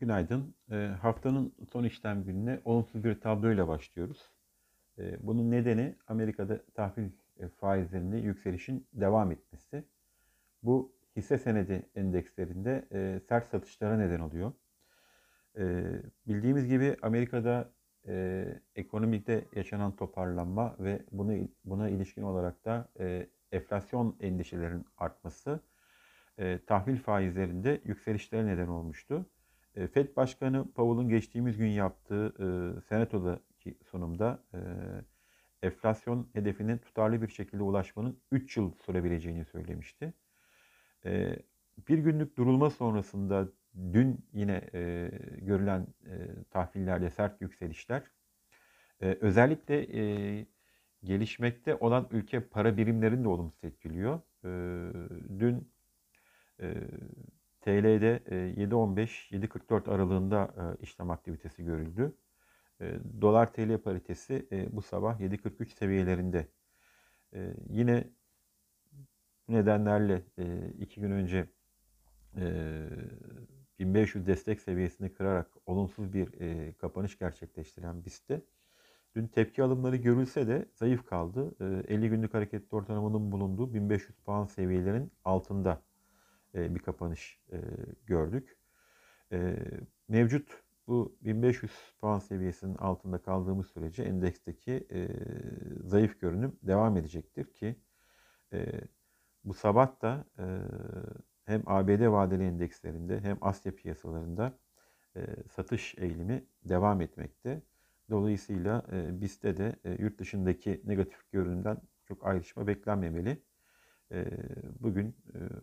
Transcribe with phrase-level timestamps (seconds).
[0.00, 0.54] Günaydın.
[0.70, 4.30] Eee, haftanın son işlem gününe olumsuz bir tabloyla başlıyoruz.
[4.98, 9.84] Eee, bunun nedeni Amerika'da tahvil e, faizlerinde yükselişin devam etmesi.
[10.62, 14.52] Bu hisse senedi endekslerinde e, sert satışlara neden oluyor.
[15.58, 15.84] E,
[16.26, 17.72] bildiğimiz gibi Amerika'da
[18.08, 18.46] e,
[18.76, 25.60] ekonomide yaşanan toparlanma ve bunu buna ilişkin olarak da e, enflasyon endişelerinin artması
[26.38, 29.26] e, tahvil faizlerinde yükselişlere neden olmuştu.
[29.78, 32.46] E, FED Başkanı Powell'ın geçtiğimiz gün yaptığı e,
[32.80, 34.58] senatodaki sunumda e,
[35.66, 40.14] enflasyon hedefine tutarlı bir şekilde ulaşmanın 3 yıl sürebileceğini söylemişti.
[41.04, 41.36] E,
[41.88, 43.48] bir günlük durulma sonrasında
[43.92, 46.14] dün yine e, görülen e,
[46.50, 48.02] tahvillerde sert yükselişler
[49.02, 50.46] e, özellikle e,
[51.04, 54.20] gelişmekte olan ülke para birimlerini de olumsuz etkiliyor.
[54.44, 54.50] E,
[55.38, 55.72] dün
[56.60, 56.74] e,
[57.60, 58.22] TL'de
[58.56, 62.12] 7.15-7.44 aralığında e, işlem aktivitesi görüldü.
[62.80, 66.46] E, dolar TL paritesi e, bu sabah 7.43 seviyelerinde.
[67.70, 68.04] Yine
[69.48, 70.22] nedenlerle
[70.78, 71.48] iki gün önce
[73.78, 76.28] 1500 destek seviyesini kırarak olumsuz bir
[76.72, 78.42] kapanış gerçekleştiren BIST'te
[79.16, 81.54] dün tepki alımları görülse de zayıf kaldı.
[81.88, 85.87] 50 günlük hareketli ortalamanın bulunduğu 1500 puan seviyelerin altında e,
[86.54, 87.58] bir kapanış e,
[88.06, 88.58] gördük.
[89.32, 89.56] E,
[90.08, 94.88] mevcut bu 1500 puan seviyesinin altında kaldığımız sürece endeksteki
[95.84, 97.76] zayıf görünüm devam edecektir ki
[99.44, 100.24] bu sabah da
[101.44, 104.58] hem ABD vadeli endekslerinde hem Asya piyasalarında
[105.50, 107.62] satış eğilimi devam etmekte.
[108.10, 113.42] Dolayısıyla e, BIST'te de yurt dışındaki negatif görünümden çok ayrışma beklenmemeli
[114.80, 115.16] bugün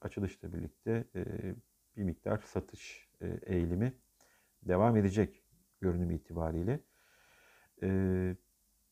[0.00, 1.04] açılışla birlikte
[1.96, 3.08] bir miktar satış
[3.46, 3.92] eğilimi
[4.62, 5.44] devam edecek
[5.80, 6.80] görünüm itibariyle.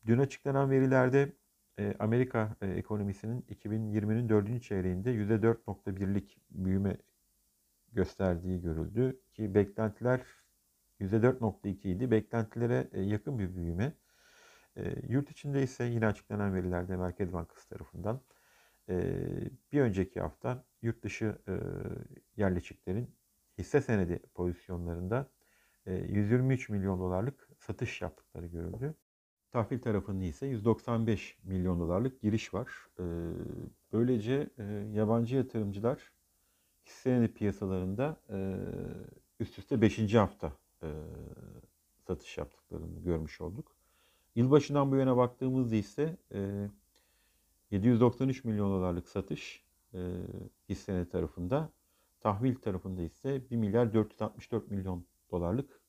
[0.07, 1.33] Dün açıklanan verilerde
[1.99, 4.63] Amerika ekonomisinin 2020'nin 4.
[4.63, 6.97] çeyreğinde %4.1'lik büyüme
[7.93, 10.21] gösterdiği görüldü ki beklentiler
[11.01, 12.11] %4.2 idi.
[12.11, 13.93] Beklentilere yakın bir büyüme.
[15.09, 18.21] Yurt içinde ise yine açıklanan verilerde Merkez Bankası tarafından
[19.73, 21.39] bir önceki hafta yurt dışı
[22.37, 23.11] yerleşiklerin
[23.59, 25.31] hisse senedi pozisyonlarında
[25.87, 28.95] 123 milyon dolarlık satış yaptıkları görüldü.
[29.53, 32.69] Tahvil tarafında ise 195 milyon dolarlık giriş var.
[33.93, 34.51] Böylece
[34.93, 36.13] yabancı yatırımcılar
[36.87, 38.17] hisse senedi piyasalarında
[39.41, 40.15] üst üste 5.
[40.15, 40.53] hafta
[42.07, 43.77] satış yaptıklarını görmüş olduk.
[44.35, 46.17] Yılbaşından bu yana baktığımızda ise
[47.71, 49.99] 793 milyon dolarlık satış e,
[50.69, 51.71] hissene tarafında.
[52.21, 55.81] Tahvil tarafında ise 1 milyar 464 milyon dolarlık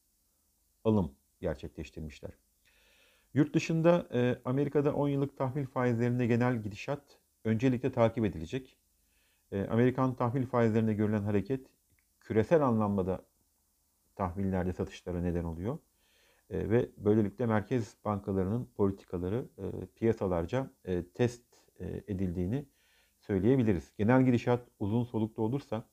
[0.84, 2.32] alım gerçekleştirmişler.
[3.34, 8.78] Yurt dışında e, Amerika'da 10 yıllık tahvil faizlerinde genel gidişat öncelikle takip edilecek.
[9.52, 11.68] E, Amerikan tahvil faizlerinde görülen hareket
[12.20, 13.26] küresel anlamda
[14.16, 15.78] tahvillerde satışlara neden oluyor.
[16.50, 21.44] E, ve böylelikle merkez bankalarının politikaları e, piyasalarca e, test
[21.86, 22.66] edildiğini
[23.20, 23.94] söyleyebiliriz.
[23.98, 25.90] Genel gidişat uzun solukta olursa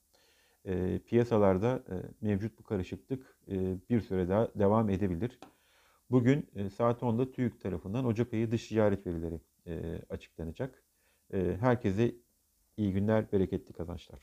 [0.64, 5.38] e, piyasalarda e, mevcut bu karışıklık e, bir süre daha devam edebilir.
[6.10, 10.82] Bugün e, saat 10'da TÜİK tarafından Ocak ayı dış ticaret verileri e, açıklanacak.
[11.32, 12.14] E, herkese
[12.76, 14.20] iyi günler, bereketli kazançlar.